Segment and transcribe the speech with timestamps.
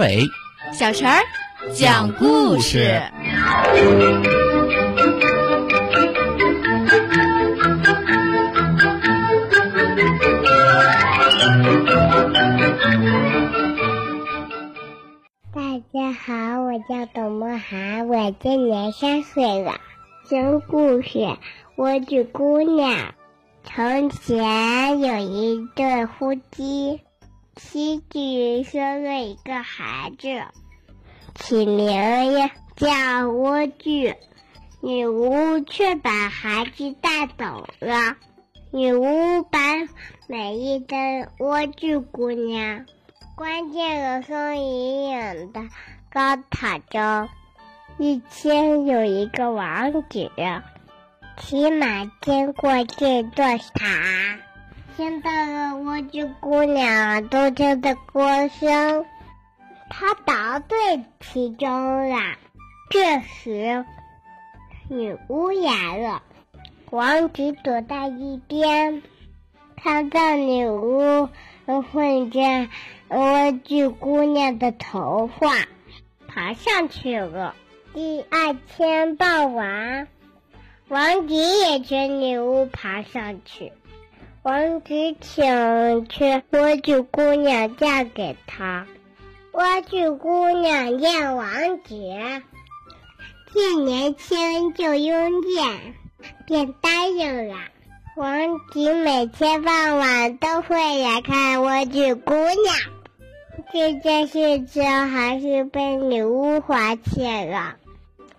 [0.00, 0.30] 伟、
[0.72, 1.20] 小陈儿
[1.74, 3.02] 讲故事。
[15.52, 15.60] 大
[15.92, 19.74] 家好，我叫董梦涵，我今年三岁了。
[20.30, 21.18] 讲故事，
[21.76, 23.12] 莴苣姑娘。
[23.64, 27.02] 从前有一对夫妻，
[27.62, 30.42] 妻子生了一个孩子，
[31.36, 32.88] 起名叫
[33.26, 34.16] 莴苣。
[34.80, 38.16] 女巫却把孩子带走了。
[38.72, 39.58] 女巫把
[40.26, 40.96] 美丽的
[41.38, 42.86] 莴苣姑娘
[43.36, 45.60] 关进了松隐隐的
[46.10, 47.28] 高塔中。
[47.98, 50.30] 一天，有一个王子
[51.36, 53.44] 骑马经过这座
[53.74, 54.40] 塔，
[54.96, 59.06] 听到了莴苣姑娘动听的歌声，
[59.88, 62.16] 他倒醉其中了。
[62.90, 63.84] 这时，
[64.88, 66.22] 女巫来了，
[66.90, 69.02] 王子躲在一边，
[69.76, 71.28] 看到女巫
[71.64, 72.40] 混着
[73.08, 75.66] 莴苣姑娘的头发，
[76.26, 77.54] 爬上去了。
[77.94, 80.08] 第二天傍晚，
[80.88, 83.72] 王子也请女巫爬上去。
[84.42, 88.86] 王子请去莴苣姑娘嫁给他。
[89.52, 91.46] 莴苣姑娘见王
[91.82, 91.94] 子
[93.52, 95.94] 既年轻又拥艳，
[96.46, 97.56] 便答应了。
[98.16, 102.74] 王子每天傍晚都会来看莴苣姑娘。
[103.74, 107.76] 这件事情还是被女巫发现了。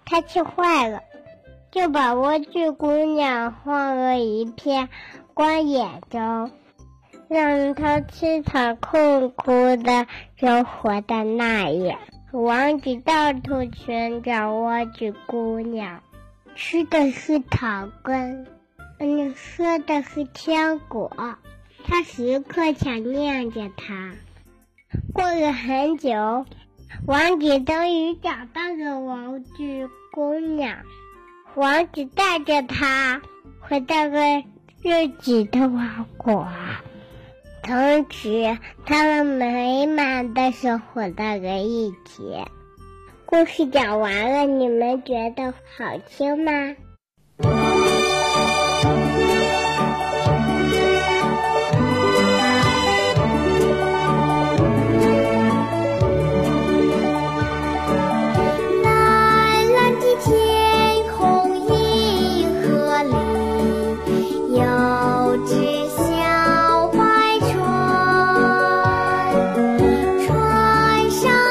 [0.03, 1.03] 他气坏了，
[1.71, 4.89] 就把莴苣姑娘放了一片
[5.33, 6.52] 荒野中，
[7.30, 11.95] 让他凄惨痛苦的生活在那里。
[12.31, 16.02] 王子到处寻找莴苣姑娘，
[16.55, 18.45] 吃的是草根，
[18.99, 21.11] 嗯，喝的是浆果，
[21.86, 24.14] 他时刻想念着她。
[25.14, 26.45] 过了很久。
[27.08, 30.80] 王子终于找到了莴苣姑娘，
[31.55, 33.21] 王子带着她
[33.61, 34.43] 回到了
[34.83, 36.47] 自己的王国，
[37.64, 42.43] 从此他们美满的生活在了一起。
[43.27, 46.75] 故事讲完了，你们觉得好听吗？
[70.26, 71.51] 穿上。